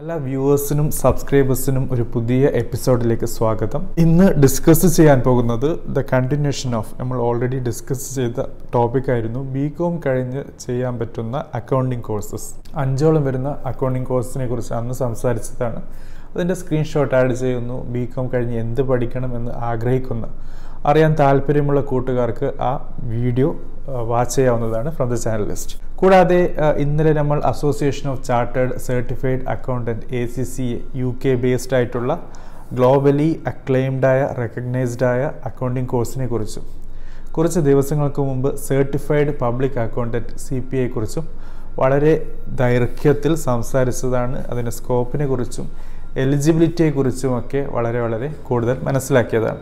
[0.00, 3.82] എല്ലാ വ്യൂവേഴ്സിനും സബ്സ്ക്രൈബേഴ്സിനും ഒരു പുതിയ എപ്പിസോഡിലേക്ക് സ്വാഗതം.
[3.98, 10.00] ഇന്ന് ഡിസ്കസ് ചെയ്യാൻ പോകുന്നത് ദ കണ്ടിന്യൂഷൻ ഓഫ് നമ്മൾ ഓൾറെഡി ഡിസ്കസ് ചെയ്ത ടോപ്പിക് ആയിരുന്നു ബി കോം
[10.06, 12.48] കഴിഞ്ഞ് ചെയ്യാൻ പറ്റുന്ന അക്കൗണ്ടിങ് കോഴ്സസ്
[12.78, 15.82] അഞ്ചോളം വരുന്ന അക്കൗണ്ടിങ് കോഴ്സിനെ കുറിച്ച് അന്ന് സംസാരിച്ചതാണ്.
[16.34, 20.26] അതിന്റെ സ്ക്രീൻഷോട്ട് ആഡ് ചെയ്യുന്നു ബി കോം കഴിഞ്ഞ് എന്ത് പഠിക്കണം എന്ന് ആഗ്രഹിക്കുന്ന.
[20.86, 22.72] അറിയാൻ താല്പര്യമുള്ള കൂട്ടുകാർക്ക് ആ
[23.14, 23.48] വീഡിയോ
[24.10, 26.38] വാച്ച് ചെയ്യാവുന്നതാണ് ഫ്രം ദ ചാനൽ ലിസ്റ്റ് കൂടാതെ
[26.78, 32.14] ഇന്നലെ നമ്മൾ association of chartered certified accountant A C C U K based ആയിട്ടുള്ള
[32.72, 36.64] ഗ്ലോബലി അക്ലെയിംഡായ റെക്കഗ്നൈസ്ഡായ അക്കൗണ്ടിങ് കോഴ്സിനെ കുറിച്ചും
[37.32, 41.24] കുറച്ച് ദിവസങ്ങൾക്ക് മുമ്പ് certified public accountant C P I കുറിച്ചും
[41.80, 42.12] വളരെ
[42.46, 44.38] ദൈർഘ്യത്തിൽ സംസാരിച്ചതാണ്.
[44.50, 45.66] അതിന്റെ സ്കോപ്പിനെ കുറിച്ചും
[46.16, 49.60] എലിജിബിലിറ്റിയെ കുറിച്ചുമൊക്കെ വളരെ വളരെ കൂടുതൽ മനസ്സിലാക്കിയതാണ്.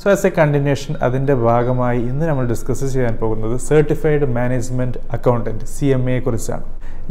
[0.00, 5.86] സോ ആസ് എ കണ്ടിന്യൂഷൻ അതിന്റെ ഭാഗമായി ഇന്ന് നമ്മൾ ഡിസ്കസ് ചെയ്യാൻ പോകുന്നത് certified management accountant C
[5.96, 6.64] M എയെ കുറിച്ചാണ്.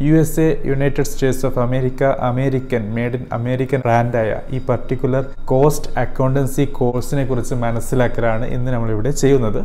[0.06, 5.92] U S A United States of America American made in American ബ്രാൻഡായ ഈ പർട്ടിക്കുലർ കോസ്റ്റ്
[6.04, 9.62] അക്കൗണ്ടൻസി കോഴ്സിനെ കുറിച്ച് മനസ്സിലാക്കലാണ് ഇന്ന് നമ്മളിവിടെ ചെയ്യുന്നത്.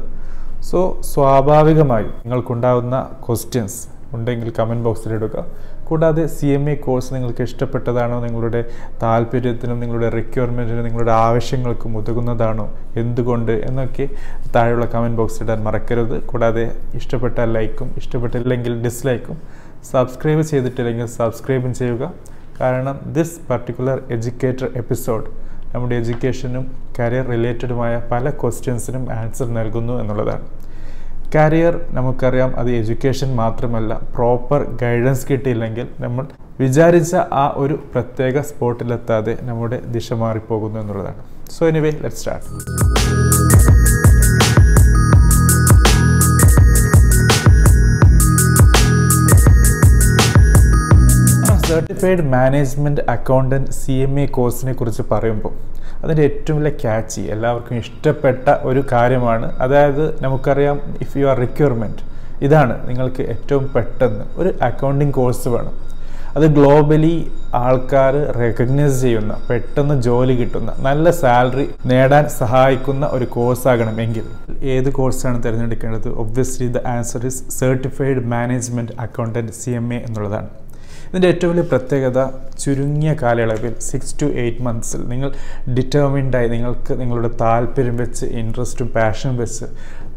[0.71, 0.81] സോ
[1.13, 2.97] സ്വാഭാവികമായും നിങ്ങൾക്കുണ്ടാകുന്ന
[3.27, 3.81] ക്വസ്റ്റ്യൻസ്
[4.17, 5.37] ഉണ്ടെങ്കിൽ കമന്റ് ബോക്സിൽ ഇടുക.
[5.91, 8.25] കൂടാതെ സി എം എ കോഴ്സ് നിങ്ങൾക്ക് ഇഷ്ടപ്പെട്ടതാണോ?
[8.27, 8.65] നിങ്ങളുടെ
[9.03, 12.67] താല്പര്യത്തിനും നിങ്ങളുടെ റിക്വയർമെന്റിനും നിങ്ങളുടെ ആവശ്യങ്ങൾക്കും ഉതകുന്നതാണോ?
[12.97, 13.53] എന്തുകൊണ്ട്?
[13.53, 14.09] എന്നൊക്കെ
[14.57, 16.23] താഴെയുള്ള കമന്റ് ബോക്സ് ഇടാൻ മറക്കരുത്.
[16.23, 19.39] കൂടാതെ ഇഷ്ടപ്പെട്ട ലൈക്കും ഇഷ്ടപ്പെട്ടില്ലെങ്കിൽ ഡിസ്ലൈക്കും
[19.91, 22.13] സബ്സ്ക്രൈബ് ചെയ്തിട്ടില്ലെങ്കിൽ സബ്സ്ക്രൈബും ചെയ്യുക.
[22.61, 25.25] കാരണം ദിസ് പർട്ടിക്കുലർ എഡ്യൂക്കേറ്റർ എപ്പിസോഡ്
[25.75, 26.65] നമ്മുടെ എഡ്യൂക്കേഷനും
[26.99, 30.47] കരിയർ റിലേറ്റഡുമായ പല ക്വസ്റ്റ്യൻസിനും ആൻസർ നൽകുന്നു എന്നുള്ളതാണ്.
[31.35, 36.25] കരിയർ നമുക്കറിയാം അത് എഡ്യൂക്കേഷൻ മാത്രമല്ല പ്രോപ്പർ ഗൈഡൻസ് കിട്ടിയില്ലെങ്കിൽ നമ്മൾ
[36.61, 41.23] വിചാരിച്ച ആ ഒരു പ്രത്യേക സ്പോട്ടിലെത്താതെ നമ്മുടെ ദിശ മാറിപ്പോകുന്നു എന്നുള്ളതാണ്.
[41.51, 42.47] So anyway let start
[51.69, 55.53] certified management accountant C M A കോഴ്സിനെ കുറിച്ച് പറയുമ്പോൾ
[56.03, 59.49] അതിന്റെ ഏറ്റവും വലിയ ക്യാച്ച് എല്ലാവർക്കും ഇഷ്ടപ്പെട്ട ഒരു കാര്യമാണ്.
[59.65, 62.03] അതായത് നമുക്കറിയാം ഇഫ് യു ആർ റിക്വയർമെന്റ്
[62.47, 65.75] ഇതാണ് നിങ്ങൾക്ക് ഏറ്റവും പെട്ടെന്ന് ഒരു അക്കൗണ്ടിങ് കോഴ്സ് വേണം.
[66.37, 67.15] അത് ഗ്ലോബലി
[67.61, 74.27] ആൾക്കാർ റെക്കഗ്നൈസ് ചെയ്യുന്ന പെട്ടെന്ന് ജോലി കിട്ടുന്ന നല്ല സാലറി നേടാൻ സഹായിക്കുന്ന ഒരു കോഴ്സാകണമെങ്കിൽ
[74.75, 76.09] ഏത് കോഴ്സാണ് തിരഞ്ഞെടുക്കേണ്ടത്?
[76.25, 80.51] Obviously the answer is certified management accountant C M A എന്നുള്ളതാണ്.
[81.11, 82.19] ഇതിന്റെ ഏറ്റവും വലിയ പ്രത്യേകത
[82.59, 85.31] ചുരുങ്ങിയ കാലയളവിൽ സിക്സ് ടു എയ്റ്റ് മന്ത്സിൽ നിങ്ങൾ
[85.69, 89.67] ഡിറ്റർമിൻഡായി നിങ്ങൾക്ക് നിങ്ങളുടെ താല്പര്യം വെച്ച് ഇൻട്രസ്റ്റും പാഷനും വെച്ച്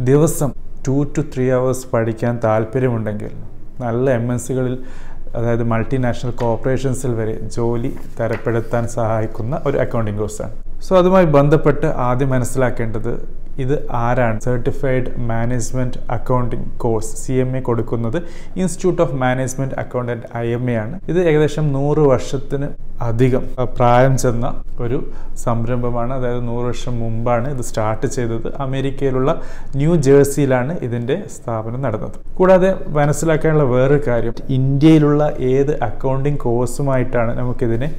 [0.01, 0.51] ദിവസം
[0.87, 3.31] ടു ടു ത്രീ അവേഴ്സ് പഠിക്കാൻ താല്പര്യമുണ്ടെങ്കിൽ
[3.81, 4.75] നല്ല എം എൻ സികളിൽ
[5.35, 13.11] അതായത് മൾട്ടിനാഷണൽ കോർപ്പറേഷൻസിൽ വരെ ജോലി തരപ്പെടുത്താൻ സഹായിക്കുന്ന ഒരു അക്കൗണ്ടിങ് കോഴ്സാണ് സോ അതുമായി ബന്ധപ്പെട്ട് ആദ്യം മനസ്സിലാക്കേണ്ടത്
[13.57, 14.39] ഇത് ആരാണ്?
[14.39, 18.17] Certified management accounting course C M A കൊടുക്കുന്നത്
[18.57, 20.99] institute of management accountant I M A ആണ്.
[21.09, 22.67] ഇത് ഏകദേശം നൂറ് വർഷത്തിന്
[23.01, 23.43] അധികം
[23.77, 24.97] പ്രായം ചെന്ന ഒരു
[25.35, 26.13] സംരംഭമാണ്.
[26.13, 28.55] അതായത് നൂറ് വർഷം മുമ്പാണ് ഇത് സ്റ്റാർട്ട് ചെയ്തത്.
[28.55, 29.41] അമേരിക്കയിലുള്ള
[29.75, 32.17] ന്യൂ ജേഴ്സിയിലാണ് ഇതിന്റെ സ്ഥാപനം നടന്നത്.
[32.35, 37.89] കൂടാതെ മനസ്സിലാക്കാനുള്ള വേറൊരു കാര്യം ഇന്ത്യയിലുള്ള ഏത് അക്കൗണ്ടിങ് കോഴ്സുമായിട്ടാണ് നമുക്കിതിനെ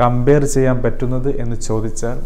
[0.00, 2.16] കമ്പയർ ചെയ്യാൻ പറ്റുന്നത് എന്ന് ചോദിച്ചാൽ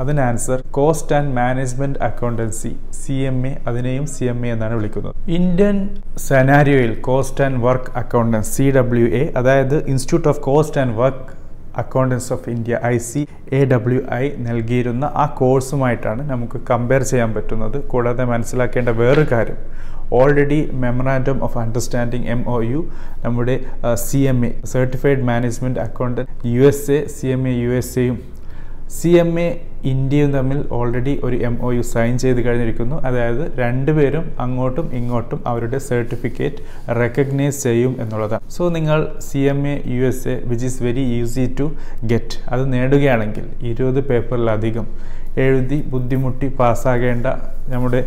[0.00, 3.52] അതിന് answer cost and management accountancy C M A.
[3.68, 5.14] അതിനെയും സി എം എ എന്നാണ് വിളിക്കുന്നത്.
[5.38, 5.76] Indian
[6.28, 11.28] സെനാരിയോയിൽ cost and work accountants C W A അതായത് institute of cost and work
[11.82, 13.20] accountants of India I C
[13.58, 17.78] A W I നൽകിയിരുന്ന ആ കോഴ്സുമായിട്ടാണ് നമുക്ക് compare ചെയ്യാൻ പറ്റുന്നത്.
[17.92, 19.58] കൂടാതെ മനസ്സിലാക്കേണ്ട വേറൊരു കാര്യം
[20.18, 22.80] already memorandum of understanding M O U
[23.24, 23.54] നമ്മുടെ
[24.06, 28.18] C M A certified management accountant U S A C M A U S എയും
[28.98, 29.48] സി എം എ
[29.90, 32.96] ഇന്ത്യയും തമ്മിൽ ഓൾറെഡി ഒരു എം ഒ യു സൈൻ ചെയ്ത് കഴിഞ്ഞിരിക്കുന്നു.
[33.08, 36.62] അതായത് രണ്ടുപേരും അങ്ങോട്ടും ഇങ്ങോട്ടും അവരുടെ സർട്ടിഫിക്കറ്റ്
[37.00, 38.44] റെക്കഗ്നൈസ് ചെയ്യും എന്നുള്ളതാണ്.
[38.56, 41.66] സോ നിങ്ങൾ C M A U S A which is very easy to
[42.12, 44.86] get അത് നേടുകയാണെങ്കിൽ ഇരുപത് പേപ്പറിലധികം
[45.46, 47.26] എഴുതി ബുദ്ധിമുട്ടി പാസ്സാകേണ്ട
[47.74, 48.02] നമ്മുടെ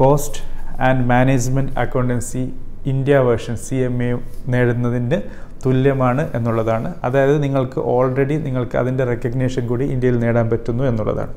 [0.00, 0.42] cost
[0.88, 2.42] and management accountancy
[2.86, 4.18] India version C M A
[4.48, 5.22] നേടുന്നതിന്റെ
[5.66, 6.94] തുല്യമാണ് എന്നുള്ളതാണ്.
[7.04, 11.34] അതായത് നിങ്ങൾക്ക് ഓൾറെഡി നിങ്ങൾക്ക് അതിന്റെ റെക്കഗ്നേഷൻ കൂടി ഇന്ത്യയിൽ നേടാൻ പറ്റുന്നു എന്നുള്ളതാണ്.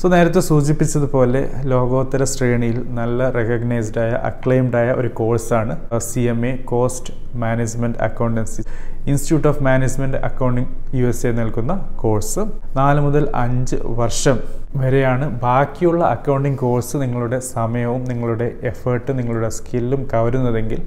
[0.00, 6.52] സോ നേരത്തെ സൂചിപ്പിച്ചതുപോലെ ലോകോത്തര ശ്രേണിയിൽ നല്ല റെക്കഗ്നൈസ്ഡ് ആയ അക്ലെയിംഡ് ആയ ഒരു കോഴ്സാണ് C M A
[6.64, 8.62] cost management accountancy
[9.06, 12.44] institute of management accounting U S A നൽകുന്ന കോഴ്സ്.
[12.76, 14.38] നാല് മുതൽ അഞ്ച് വർഷം
[14.76, 20.82] വരെയാണ് ബാക്കിയുള്ള അക്കൗണ്ടിങ് കോഴ്സ് നിങ്ങളുടെ സമയവും നിങ്ങളുടെ എഫേർട്ട് നിങ്ങളുടെ സ്കില്ലും കവരുന്നതെങ്കിൽ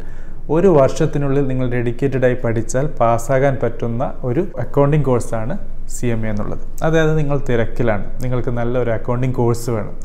[0.49, 5.55] ഒരു വർഷത്തിനുള്ളിൽ നിങ്ങൾ ഡെഡിക്കേറ്റഡായി പഠിച്ചാൽ പാസ്സാകാൻ പറ്റുന്ന ഒരു അക്കൗണ്ടിംഗ് കോഴ്സാണ്
[5.97, 6.63] സി എം എ എന്നുള്ളത്.
[6.85, 8.05] അതായത് നിങ്ങൾ തിരക്കിലാണ്.
[8.23, 9.95] നിങ്ങൾക്ക് നല്ല ഒരു അക്കൗണ്ടിങ് കോഴ്സ് വേണം.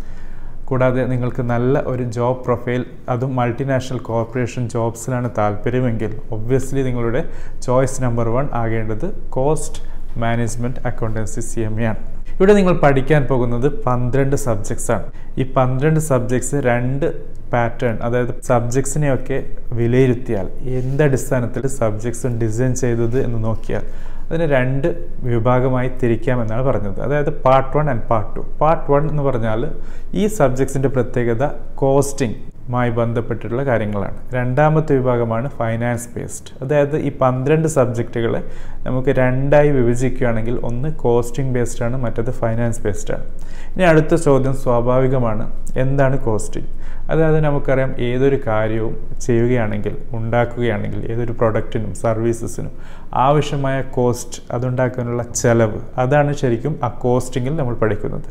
[0.69, 2.83] കൂടാതെ നിങ്ങൾക്ക് നല്ല ഒരു ജോബ് പ്രൊഫൈൽ
[3.13, 7.23] അതും മൾട്ടിനാഷണൽ കോർപ്പറേഷൻ ജോബ്സിലാണ് താല്പര്യമെങ്കിൽ ഒബ്വിയസ്ലി നിങ്ങളുടെ
[7.67, 9.07] choice number one ആകേണ്ടത്
[9.37, 9.81] cost
[10.21, 12.03] management accountancy C M A ആണ്.
[12.35, 15.07] ഇവിടെ നിങ്ങൾ പഠിക്കാൻ പോകുന്നത് പന്ത്രണ്ട് സബ്ജക്ട്സ് ആണ്.
[15.41, 17.07] ഈ പന്ത്രണ്ട് സബ്ജക്ട്സ് രണ്ട്
[17.53, 23.83] പാറ്റേൺ അതായത് സബ്ജക്ട്സിനെയൊക്കെ വിലയിരുത്തിയാൽ എന്തടിസ്ഥാനത്തിൽ സബ്ജക്ട്സ് ഡിസൈൻ ചെയ്തത് എന്ന് നോക്കിയാൽ
[24.31, 27.01] അതിനെ രണ്ട് വിഭാഗമായി തിരിക്കാമെന്നാണ് പറഞ്ഞത്.
[27.01, 29.71] അതായത് part one and part two part one എന്ന് പറഞ്ഞാൽ
[30.15, 32.37] ഈ സബ്ജക്ട്സിന്റെ പ്രത്യേകത കോസ്റ്റിംഗ്
[32.71, 34.17] മായി ബന്ധപ്പെട്ടിട്ടുള്ള കാര്യങ്ങളാണ്.
[34.35, 38.45] രണ്ടാമത്തെ വിഭാഗമാണ് ഫൈനാൻസ് ബേസ്ഡ് അതായത് ഈ പന്ത്രണ്ട് സബ്ജക്റ്റുകളെ
[38.87, 43.25] നമുക്ക് രണ്ടായി വിഭജിക്കുകയാണെങ്കിൽ ഒന്ന് കോസ്റ്റിംഗ് ബേസ്ഡ് ആണ് മറ്റത് ഫൈനാൻസ് ബേസ്ഡ് ആണ്.
[43.75, 45.53] ഇനി അടുത്ത ചോദ്യം സ്വാഭാവികമാണ്.
[45.77, 46.78] എന്താണ് കോസ്റ്റിംഗ്
[47.11, 48.95] അതായത് നമുക്കറിയാം ഏതൊരു കാര്യവും
[49.27, 52.75] ചെയ്യുകയാണെങ്കിൽ ഉണ്ടാക്കുകയാണെങ്കിൽ ഏതൊരു പ്രൊഡക്റ്റിനും സർവീസസിനും
[53.27, 58.29] ആവശ്യമായ കോസ്റ്റ് അതുണ്ടാക്കാനുള്ള ചെലവ് അതാണ് ശരിക്കും ആ കോസ്റ്റിങ്ങിൽ നമ്മൾ പഠിക്കുന്നത്.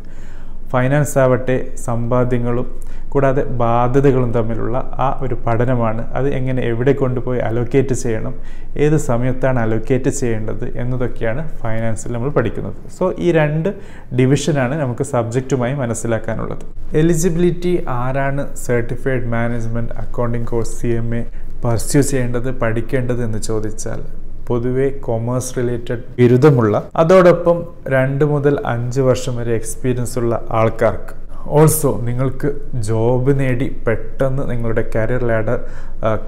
[0.72, 2.68] ഫൈനാൻസ് ആവട്ടെ സമ്പാദ്യങ്ങളും
[3.14, 6.02] കൂടാതെ ബാധ്യതകളും തമ്മിലുള്ള ആ ഒരു പഠനമാണ്.
[6.18, 8.34] അത് എങ്ങനെ എവിടെ കൊണ്ടുപോയി അലോക്കേറ്റ് ചെയ്യണം
[8.86, 12.78] ഏത് സമയത്താണ് അലോക്കേറ്റ് ചെയ്യേണ്ടത് എന്നതൊക്കെയാണ് ഫൈനാൻസിൽ നമ്മൾ പഠിക്കുന്നത്.
[12.98, 13.69] സോ ഈ രണ്ട്
[14.19, 16.66] ഡിവിഷനാണ് നമുക്ക് സബ്ജക്റ്റുമായി മനസ്സിലാക്കാനുള്ളത്.
[17.02, 21.24] എലിജിബിലിറ്റി ആരാണ് certified management accounting course C M A
[21.66, 24.02] pursue ചെയ്യേണ്ടത് പഠിക്കേണ്ടത് എന്ന് ചോദിച്ചാൽ
[24.48, 27.58] പൊതുവെ കൊമേഴ്സ് റിലേറ്റഡ് ബിരുദമുള്ള അതോടൊപ്പം
[27.88, 31.14] രണ്ട് മുതൽ അഞ്ച് വർഷം വരെ എക്സ്പീരിയൻസ് ഉള്ള ആൾക്കാർക്ക്.
[31.58, 32.50] ഓൾസോ നിങ്ങൾക്ക്
[32.88, 35.60] ജോബ് നേടി പെട്ടെന്ന് നിങ്ങളുടെ കരിയർ ലാഡർ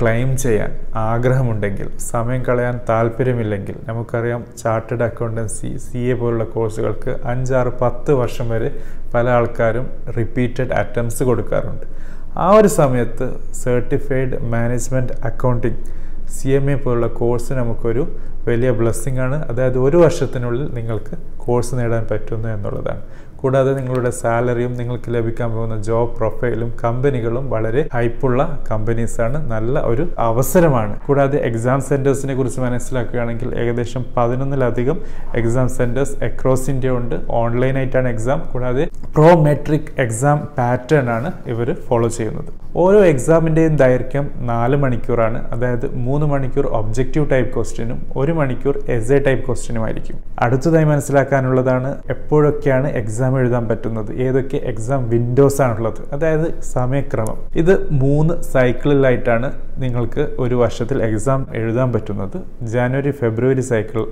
[0.02, 8.14] ക്ലെയിം ചെയ്യാൻ ആഗ്രഹമുണ്ടെങ്കിൽ സമയം കളയാൻ താല്പര്യമില്ലെങ്കിൽ നമുക്കറിയാം ചാർട്ടേഡ് അക്കൗണ്ടൻസി സി എ പോലുള്ള കോഴ്സുകൾക്ക് അഞ്ചാറ് പത്ത്
[8.14, 8.70] വർഷം വരെ
[9.14, 9.88] പല ആൾക്കാരും
[10.18, 11.86] റിപ്പീറ്റഡ് അറ്റംപ്റ്റ്സ് കൊടുക്കാറുണ്ട്.
[12.38, 13.28] ആ ഒരു സമയത്ത്
[13.64, 15.82] certified management accounting
[16.30, 18.08] C M A പോലുള്ള കോഴ്സ് നമുക്കൊരു
[18.48, 19.46] വലിയ ബ്ലെസ്സിങ് ആണ്.
[19.50, 23.02] അതായത് ഒരു വർഷത്തിനുള്ളിൽ നിങ്ങൾക്ക് കോഴ്സ് നേടാൻ പറ്റുന്നു എന്നുള്ളതാണ്.
[23.42, 28.40] കൂടാതെ നിങ്ങളുടെ സാലറിയും നിങ്ങൾക്ക് ലഭിക്കാൻ പോകുന്ന ജോബ് പ്രൊഫൈലും കമ്പനികളും വളരെ ഹൈപ്പുള്ള
[28.72, 29.38] കമ്പനീസാണ്.
[29.54, 30.94] നല്ല ഒരു അവസരമാണ്.
[31.08, 34.98] കൂടാതെ എക്സാം സെന്റേഴ്സിനെ കുറിച്ച് മനസ്സിലാക്കുകയാണെങ്കിൽ ഏകദേശം പതിനൊന്നിലധികം
[35.42, 37.16] എക്സാം സെന്റേഴ്സ് അക്രോസ് ഇന്ത്യ ഉണ്ട്.
[37.42, 42.50] ഓൺലൈനായിട്ടാണ് എക്സാം കൂടാതെ പ്രോ മെട്രിക് എക്സാം പാറ്റേൺ ആണ് ഇവർ ഫോളോ ചെയ്യുന്നത്.
[42.76, 45.40] ഓരോ എക്സാമിന്റെയും ദൈർഘ്യം നാല് മണിക്കൂറാണ്.
[45.54, 51.90] അതായത് മൂന്ന് മണിക്കൂർ ഒബ്ജക്റ്റീവ് ടൈപ്പ് ക്വസ്റ്റ്യനും ഒരു മണിക്കൂർ എസ് എ ടൈപ്പ് ക്വസ്റ്റ്യനും ആയിരിക്കും അടുത്തതായി മനസ്സിലാക്കാനുള്ളതാണ്
[52.10, 54.14] എപ്പോഴൊക്കെയാണ് എക്സാം എഴുതാൻ പറ്റുന്നത്?
[54.14, 56.14] ഏതൊക്കെ എക്സാം വിൻഡോസ് ആണുള്ളത്?
[56.14, 57.38] അതായത് സമയക്രമം.
[57.56, 62.66] ഇത് മൂന്ന് സൈക്കിളിലായിട്ടാണ് നിങ്ങൾക്ക് ഒരു വർഷത്തിൽ എക്സാം എഴുതാൻ പറ്റുന്നത്.
[62.66, 64.06] ജാനുവരി ഫെബ്രുവരി സൈക്കിൾ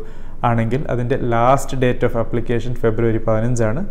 [0.50, 3.82] ആണെങ്കിൽ അതിന്റെ last date of application February പതിനഞ്ചാണ്.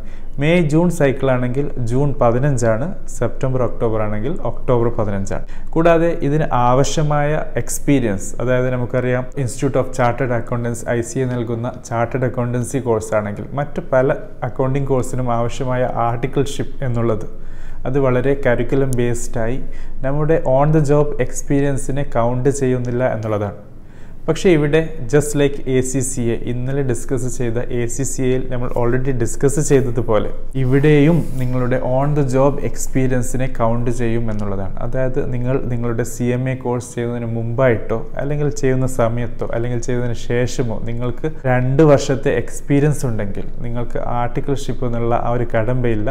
[0.43, 2.87] May June cycle ആണെങ്കിൽ ജൂൺ പതിനഞ്ചാണ്.
[3.19, 5.45] സെപ്റ്റംബർ ഒക്ടോബർ ആണെങ്കിൽ ഒക്ടോബർ പതിനഞ്ചാണ്.
[5.75, 7.31] കൂടാതെ ഇതിന് ആവശ്യമായ
[7.63, 13.47] എക്സ്പീരിയൻസ് അതായത് നമുക്കറിയാം institute of chartered accountants I C A നൽകുന്ന ചാർട്ടേഡ് അക്കൗണ്ടൻസി കോഴ്സ് ആണെങ്കിൽ
[13.61, 17.27] മറ്റ് പല അക്കൗണ്ടിംഗ് കോഴ്സിനും ആവശ്യമായ ആർട്ടിക്കിൾഷിപ്പ് എന്നുള്ളത്
[17.89, 19.59] അത് വളരെ കരിക്കുലം ബേസ്ഡായി
[20.07, 23.59] നമ്മുടെ ഓൺ ദ ജോബ് എക്സ്പീരിയൻസിനെ കൗണ്ട് ചെയ്യുന്നില്ല എന്നുള്ളതാണ്.
[24.29, 24.79] പക്ഷേ ഇവിടെ
[25.13, 29.13] just like A C C A ഇന്നലെ ഡിസ്കസ് ചെയ്ത എ സി സി എയിൽ നമ്മൾ ഓൾറെഡി
[29.21, 30.31] ഡിസ്കസ് ചെയ്തതുപോലെ
[30.63, 34.75] ഇവിടെയും നിങ്ങളുടെ ഓൺ ദ ജോബ് എക്സ്പീരിയൻസിനെ കൗണ്ട് ചെയ്യും എന്നുള്ളതാണ്.
[34.87, 40.79] അതായത് നിങ്ങൾ നിങ്ങളുടെ സി എം എ കോഴ്സ് ചെയ്യുന്നതിന് മുമ്പായിട്ടോ അല്ലെങ്കിൽ ചെയ്യുന്ന സമയത്തോ അല്ലെങ്കിൽ ചെയ്യുന്നതിന് ശേഷമോ
[40.89, 46.09] നിങ്ങൾക്ക് രണ്ട് വർഷത്തെ എക്സ്പീരിയൻസ് ഉണ്ടെങ്കിൽ നിങ്ങൾക്ക് ആർട്ടിക്കിൾഷിപ്പ് എന്നുള്ള ആ ഒരു കടമ്പയില്ല.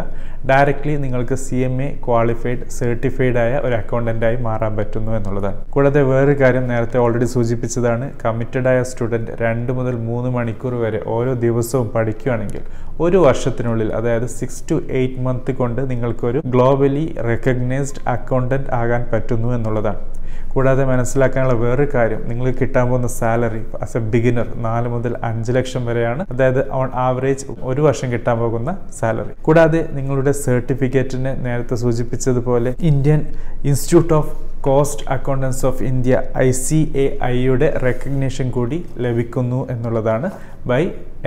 [0.51, 5.59] ഡയറക്റ്റ്ലി നിങ്ങൾക്ക് C M A qualified certified ആയ ഒരു അക്കൗണ്ടന്റായി മാറാൻ പറ്റുന്നു എന്നുള്ളതാണ്.
[5.75, 8.05] കൂടാതെ വേറൊരു കാര്യം നേരത്തെ ഓൾറെഡി സൂചിപ്പിച്ചതാണ്.
[8.24, 12.63] കമ്മിറ്റഡ് ആയ സ്റ്റുഡന്റ് രണ്ട് മുതൽ മൂന്ന് മണിക്കൂർ വരെ ഓരോ ദിവസവും പഠിക്കുകയാണെങ്കിൽ
[13.00, 20.02] ഒരു വർഷത്തിനുള്ളിൽ അതായത് സിക്സ് ടു എയ്റ്റ് മന്ത് കൊണ്ട് നിങ്ങൾക്കൊരു ഗ്ലോബലി റെക്കഗ്നൈസ്ഡ് അക്കൗണ്ടന്റ് ആകാൻ പറ്റുന്നു എന്നുള്ളതാണ്.
[20.50, 25.85] കൂടാതെ മനസ്സിലാക്കാനുള്ള വേറൊരു കാര്യം നിങ്ങൾക്ക് കിട്ടാൻ പോകുന്ന സാലറി ആസ് എ ബിഗിനർ നാല് മുതൽ അഞ്ച് ലക്ഷം
[25.85, 33.21] വരെയാണ് അതായത് ഓൺ ആവറേജ് ഒരു വർഷം കിട്ടാൻ പോകുന്ന സാലറി കൂടാതെ നിങ്ങളുടെ സർട്ടിഫിക്കറ്റിന് നേരത്തെ സൂചിപ്പിച്ചതുപോലെ Indian
[33.64, 34.31] institute of
[34.66, 40.30] cost accountants of India I C A ഐയുടെ റെക്കഗ്നേഷൻ കൂടി ലഭിക്കുന്നു എന്നുള്ളതാണ്
[40.66, 40.81] by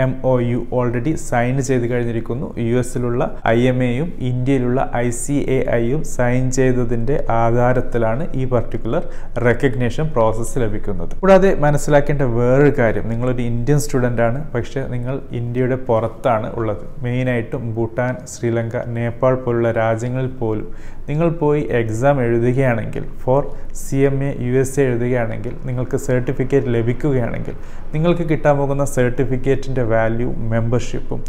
[0.04, 2.46] M O U already sign ചെയ്ത് കഴിഞ്ഞിരിക്കുന്നു.
[2.66, 9.02] യു എസിലുള്ള ഐ എം എയും ഇന്ത്യയിലുള്ള ഐ സി എ ഐയും സൈൻ ചെയ്തതിന്റെ ആധാരത്തിലാണ് ഈ പർട്ടിക്കുലർ
[9.46, 11.14] റെക്കഗ്നേഷൻ പ്രോസസ്സ് ലഭിക്കുന്നത്.
[11.22, 16.84] കൂടാതെ മനസ്സിലാക്കേണ്ട വേറൊരു കാര്യം നിങ്ങളൊരു ഇന്ത്യൻ സ്റ്റുഡന്റ് ആണ് പക്ഷേ നിങ്ങൾ ഇന്ത്യയുടെ പുറത്താണ് ഉള്ളത്.
[17.06, 20.68] മെയിനായിട്ടും ഭൂട്ടാൻ ശ്രീലങ്ക നേപ്പാൾ പോലുള്ള രാജ്യങ്ങളിൽ പോലും
[21.10, 23.42] നിങ്ങൾ പോയി എക്സാം എഴുതുകയാണെങ്കിൽ for
[23.82, 27.54] C M A U S A എഴുതുകയാണെങ്കിൽ നിങ്ങൾക്ക് സർട്ടിഫിക്കറ്റ് ലഭിക്കുകയാണെങ്കിൽ
[27.94, 31.21] നിങ്ങൾക്ക് കിട്ടാൻ പോകുന്ന സർട്ടിഫിക്കറ്റിന്റെ value മെമ്പർഷിപ്പും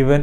[0.00, 0.22] even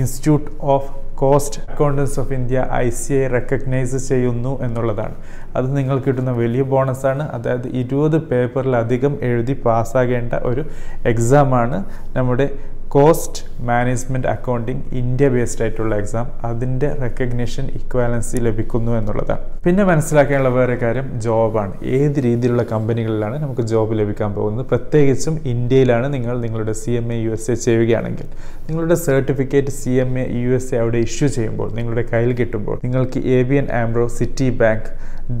[0.00, 0.88] institute of
[1.20, 5.16] cost accountants of India I C I recognise ചെയ്യുന്നു എന്നുള്ളതാണ്.
[5.56, 7.24] അത് നിങ്ങൾക്ക് കിട്ടുന്ന വലിയ ബോണസാണ്.
[7.36, 10.64] അതായത് ഇരുപത് പേപ്പറിലധികം എഴുതി പാസ്സാകേണ്ട ഒരു
[11.12, 11.78] എക്സാമാണ്
[12.18, 12.46] നമ്മുടെ
[12.94, 19.42] cost management accounting India based ആയിട്ടുള്ള എക്സാം അതിന്റെ റെക്കഗ്നേഷൻ ഇക്വാലൻസി ലഭിക്കുന്നു എന്നുള്ളതാണ്.
[19.64, 24.66] പിന്നെ മനസ്സിലാക്കാനുള്ള വേറെ കാര്യം ജോബാണ് ഏത് രീതിയിലുള്ള കമ്പനികളിലാണ് നമുക്ക് ജോബ് ലഭിക്കാൻ പോകുന്നത്?
[24.72, 28.26] പ്രത്യേകിച്ചും ഇന്ത്യയിലാണ് നിങ്ങൾ നിങ്ങളുടെ C M A U S A ചെയ്യുകയാണെങ്കിൽ.
[28.68, 33.22] നിങ്ങളുടെ certificate C M A U S A അവിടെ ഇഷ്യൂ ചെയ്യുമ്പോൾ നിങ്ങളുടെ കയ്യിൽ കിട്ടുമ്പോൾ നിങ്ങൾക്ക്
[33.36, 34.06] A B N AMRO
[34.62, 34.90] Citibank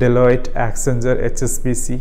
[0.02, 1.98] Deloitte Accenture H S B C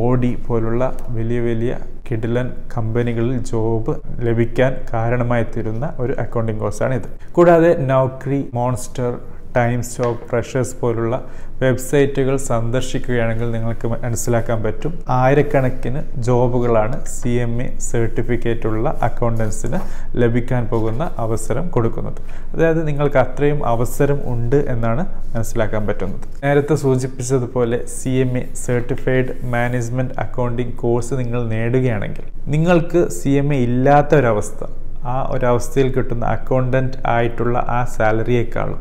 [0.00, 0.84] Audi പോലുള്ള
[1.18, 1.72] വലിയ വലിയ
[2.08, 9.10] കിഡിലൻ കമ്പനികളിൽ ജോബ് ലഭിക്കാൻ കാരണമായി തീരുന്ന ഒരു അക്കൗണ്ടിങ് കോഴ്സാണ് ഇത് കൂടാതെ Naukri Monster
[9.56, 11.14] Times stock freshers പോലുള്ള
[11.62, 14.92] വെബ്സൈറ്റുകൾ സന്ദർശിക്കുകയാണെങ്കിൽ നിങ്ങൾക്ക് മനസ്സിലാക്കാൻ പറ്റും.
[15.18, 19.80] ആയിരക്കണക്കിന് ജോബുകളാണ് സി എം എ സർട്ടിഫിക്കറ്റ് ഉള്ള അക്കൗണ്ടൻസിന്
[20.22, 22.20] ലഭിക്കാൻ പോകുന്ന അവസരം കൊടുക്കുന്നത്.
[22.54, 26.26] അതായത് നിങ്ങൾക്ക് അത്രയും അവസരം ഉണ്ട് എന്നാണ് മനസ്സിലാക്കാൻ പറ്റുന്നത്.
[26.44, 33.58] നേരത്തെ സൂചിപ്പിച്ചതുപോലെ C M A certified management accounting course നിങ്ങൾ നേടുകയാണെങ്കിൽ നിങ്ങൾക്ക് സി എം എ
[33.68, 34.60] ഇല്ലാത്ത ഒരവസ്ഥ
[35.04, 38.80] ആ ഒരവസ്ഥയിൽ കിട്ടുന്ന അക്കൗണ്ടന്റ് ആയിട്ടുള്ള ആ സാലറിയേക്കാളും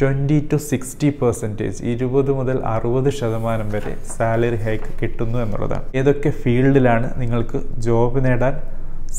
[0.00, 5.86] ട്വന്റി ടു സിക്സ്റ്റി പെർസെന്റേജ് ഇരുപത് മുതൽ അറുപത് ശതമാനം വരെ സാലറി ഹൈക്ക് കിട്ടുന്നു എന്നുള്ളതാണ്.
[6.00, 8.54] ഏതൊക്കെ ഫീൽഡിലാണ് നിങ്ങൾക്ക് ജോബ് നേടാൻ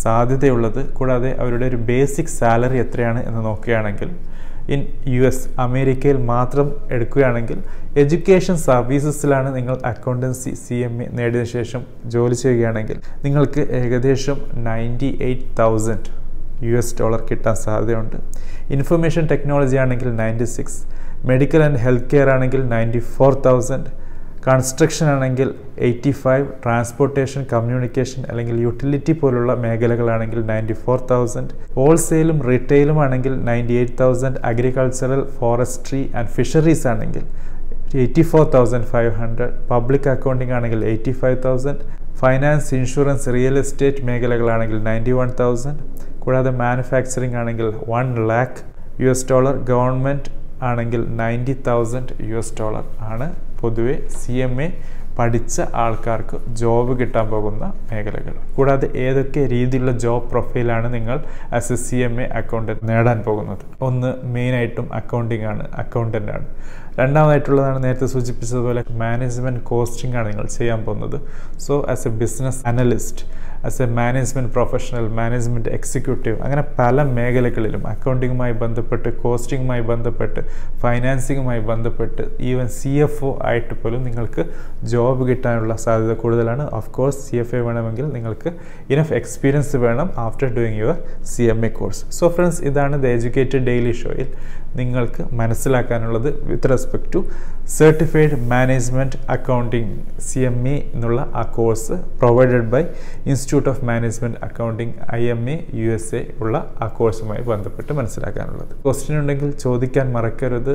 [0.01, 0.81] സാധ്യതയുള്ളത്?
[0.97, 4.11] കൂടാതെ അവരുടെ ഒരു ബേസിക് സാലറി എത്രയാണ് എന്ന് നോക്കുകയാണെങ്കിൽ
[4.75, 4.81] ഇൻ
[5.15, 7.59] യു എസ് അമേരിക്കയിൽ മാത്രം എടുക്കുകയാണെങ്കിൽ
[8.01, 11.81] എഡ്യൂക്കേഷൻ സർവീസസിലാണ് നിങ്ങൾ അക്കൗണ്ടൻസി സി എം എ നേടിയ ശേഷം
[12.15, 16.11] ജോലി ചെയ്യുകയാണെങ്കിൽ നിങ്ങൾക്ക് ഏകദേശം ninety eight thousand
[16.67, 18.17] U S dollar കിട്ടാൻ സാധ്യതയുണ്ട്.
[18.75, 20.79] ഇൻഫർമേഷൻ ടെക്നോളജി ആണെങ്കിൽ ninety six
[21.29, 23.89] medical and health care ആണെങ്കിൽ നയന്റി ഫോർ തൗസൻഡ്
[24.47, 25.47] കൺസ്ട്രക്ഷൻ ആണെങ്കിൽ
[25.87, 33.73] എയ്റ്റി ഫൈവ് ട്രാൻസ്പോർട്ടേഷൻ കമ്മ്യൂണിക്കേഷൻ അല്ലെങ്കിൽ യൂട്ടിലിറ്റി പോലുള്ള മേഖലകളാണെങ്കിൽ നയന്റി ഫോർ തൗസൻഡ് ഹോൾസെയിലും റീറ്റെയിലും ആണെങ്കിൽ ninety
[33.73, 37.25] eight thousand agricultural forestry and fisheries ആണെങ്കിൽ
[37.95, 41.83] eighty four thousand five hundred public accounting ആണെങ്കിൽ eighty five thousand
[42.15, 45.81] finance insurance real estate മേഖലകളാണെങ്കിൽ ninety one thousand
[46.27, 48.61] കൂടാതെ manufacturing ആണെങ്കിൽ one lakh
[49.03, 50.31] U S dollar government
[50.63, 53.27] ആണെങ്കിൽ ninety thousand U S dollar ആണ്
[53.59, 54.67] പൊതുവെ C M A
[55.19, 58.33] പഠിച്ച ആൾക്കാർക്ക് job കിട്ടാൻ പോകുന്ന മേഖലകൾ.
[58.55, 63.63] കൂടാതെ ഏതൊക്കെ രീതിയിലുള്ള ജോബ് പ്രൊഫൈലാണ് നിങ്ങൾ as a C M A accountant നേടാൻ പോകുന്നത്?
[63.81, 66.47] ഒന്ന് മെയിനായിട്ടും അക്കൗണ്ടിംഗ് ആണ് അക്കൗണ്ടന്റ് ആണ്.
[66.99, 71.17] രണ്ടാമതായിട്ടുള്ളതാണ് നേരത്തെ സൂചിപ്പിച്ചതുപോലെ മാനേജ്മെന്റ് കോസ്റ്റിംഗ് ആണ് നിങ്ങൾ ചെയ്യാൻ പോകുന്നത്.
[71.59, 73.25] So as a business analyst
[73.67, 80.41] as a management professional management executive അങ്ങനെ പല മേഖലകളിലും അക്കൗണ്ടിങ്ങുമായി ബന്ധപ്പെട്ട് കോസ്റ്റിങ്ങുമായി ബന്ധപ്പെട്ട്
[80.83, 84.43] ഫൈനാൻസിങ്ങുമായി ബന്ധപ്പെട്ട് ഈവൻ സി എഫ് ഒ ആയിട്ട് പോലും നിങ്ങൾക്ക്
[84.91, 86.63] ജോബ് കിട്ടാനുള്ള സാധ്യത കൂടുതലാണ്.
[86.77, 88.49] Of course C F A വേണമെങ്കിൽ നിങ്ങൾക്ക്
[88.93, 90.97] ഇനഫ് എക്സ്പീരിയൻസ് വേണം after doing your
[91.31, 94.29] C M A course so friends ഇതാണ് ദ എഡ്യൂക്കേറ്റഡ് ഡെയിലി ഷോയിൽ
[94.79, 97.19] നിങ്ങൾക്ക് മനസ്സിലാക്കാനുള്ളത് with respect to
[97.77, 99.93] certified management accounting
[100.27, 102.81] C M A എന്നുള്ള ആ course provided by
[103.57, 108.73] institute of management accounting I M A U S A ഉള്ള ആ കോഴ്സുമായി ബന്ധപ്പെട്ട് മനസ്സിലാക്കാനുള്ളത്.
[108.85, 110.73] ക്വസ്റ്റ്യൻ ഉണ്ടെങ്കിൽ ചോദിക്കാൻ മറക്കരുത്.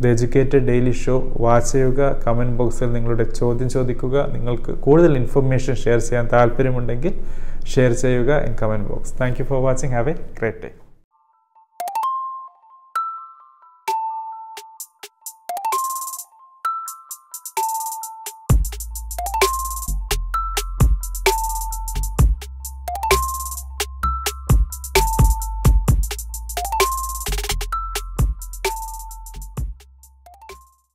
[0.00, 4.26] The educated daily show watch ചെയ്യുക കമന്റ് ബോക്സിൽ നിങ്ങളുടെ ചോദ്യം ചോദിക്കുക.
[4.32, 7.14] നിങ്ങൾക്ക് കൂടുതൽ ഇൻഫർമേഷൻ ഷെയർ ചെയ്യാൻ താല്പര്യമുണ്ടെങ്കിൽ
[7.74, 10.70] ഷെയർ ചെയ്യുക in comment box thank you for watching have a great day